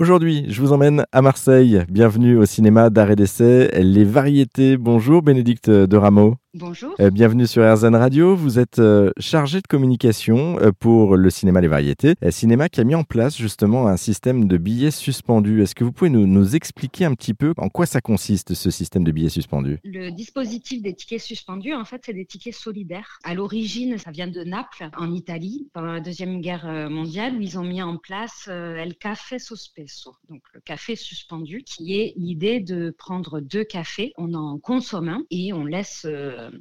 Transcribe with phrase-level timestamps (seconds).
[0.00, 1.84] Aujourd'hui, je vous emmène à Marseille.
[1.90, 4.78] Bienvenue au cinéma d'art et d'essai Les Variétés.
[4.78, 6.36] Bonjour Bénédicte de Rameau.
[6.54, 6.96] Bonjour.
[6.98, 8.34] Euh, bienvenue sur RZN Radio.
[8.34, 12.16] Vous êtes euh, chargé de communication euh, pour le cinéma Les Variétés.
[12.30, 15.62] cinéma qui a mis en place justement un système de billets suspendus.
[15.62, 18.68] Est-ce que vous pouvez nous, nous, expliquer un petit peu en quoi ça consiste ce
[18.72, 19.78] système de billets suspendus?
[19.84, 23.20] Le dispositif des tickets suspendus, en fait, c'est des tickets solidaires.
[23.22, 27.60] À l'origine, ça vient de Naples, en Italie, pendant la Deuxième Guerre mondiale, où ils
[27.60, 32.92] ont mis en place El Café Sospeso, donc le café suspendu, qui est l'idée de
[32.98, 36.08] prendre deux cafés, on en consomme un et on laisse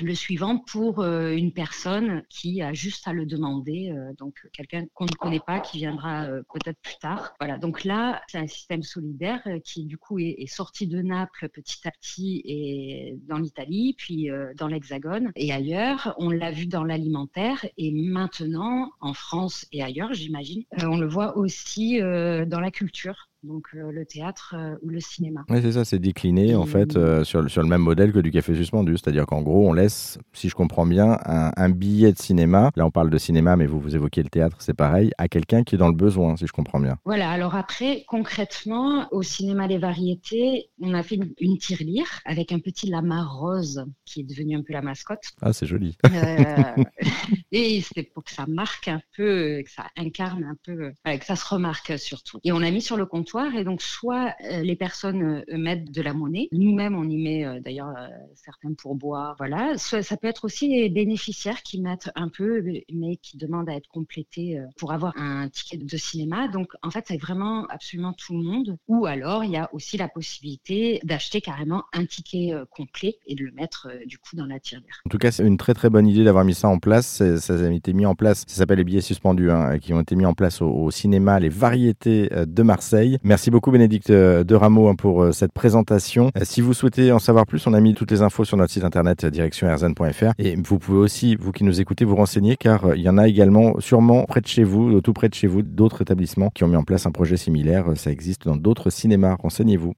[0.00, 4.86] le suivant pour euh, une personne qui a juste à le demander, euh, donc quelqu'un
[4.94, 7.34] qu'on ne connaît pas, qui viendra peut-être plus tard.
[7.40, 11.86] Voilà, donc là, c'est un système solidaire qui du coup est, sorti de Naples petit
[11.86, 16.14] à petit et dans l'Italie, puis dans l'Hexagone et ailleurs.
[16.18, 21.36] On l'a vu dans l'alimentaire et maintenant en France et ailleurs, j'imagine, on le voit
[21.36, 25.44] aussi dans la culture donc euh, le théâtre euh, ou le cinéma.
[25.48, 28.30] Oui, c'est ça, c'est décliné en fait euh, sur, sur, le même modèle que du
[28.30, 32.70] café suspendu, c'est-à-dire qu'en gros, on laisse, si je comprends bien, un, billet de cinéma,
[32.76, 35.62] là on parle de cinéma, mais vous, vous évoquez le théâtre, c'est pareil, à quelqu'un
[35.62, 36.96] qui est dans le besoin, si je comprends bien.
[37.04, 42.58] Voilà, alors après, concrètement, au cinéma Les Variétés, on a fait une, tirelire avec un
[42.58, 45.22] petit lama rose qui est devenu un peu la mascotte.
[45.40, 45.96] Ah, c'est joli.
[47.52, 51.36] et c'était pour que ça marque un peu, que ça incarne un peu, que ça
[51.36, 52.38] se remarque surtout.
[52.44, 55.90] Et on a mis sur le compte et donc, soit euh, les personnes euh, mettent
[55.90, 57.94] de la monnaie, nous-mêmes, on y met euh, d'ailleurs
[58.34, 59.76] certains pourboires, voilà.
[59.76, 63.88] Ça peut être aussi les bénéficiaires qui mettent un peu, mais qui demandent à être
[63.88, 66.48] complétés pour avoir un ticket de cinéma.
[66.48, 68.76] Donc, en fait, c'est vraiment absolument tout le monde.
[68.88, 73.44] Ou alors, il y a aussi la possibilité d'acheter carrément un ticket complet et de
[73.44, 75.00] le mettre du coup dans la tirelire.
[75.06, 77.22] En tout cas, c'est une très très bonne idée d'avoir mis ça en place.
[77.38, 80.16] Ça a été mis en place, ça s'appelle les billets suspendus, hein, qui ont été
[80.16, 83.19] mis en place au cinéma, les variétés de Marseille.
[83.22, 86.30] Merci beaucoup Bénédicte euh, de Rameau hein, pour euh, cette présentation.
[86.38, 88.72] Euh, si vous souhaitez en savoir plus, on a mis toutes les infos sur notre
[88.72, 93.02] site internet direction-rzn.fr et vous pouvez aussi, vous qui nous écoutez, vous renseigner car il
[93.02, 96.00] y en a également sûrement près de chez vous, tout près de chez vous, d'autres
[96.00, 97.84] établissements qui ont mis en place un projet similaire.
[97.94, 99.36] Ça existe dans d'autres cinémas.
[99.38, 99.88] Renseignez-vous.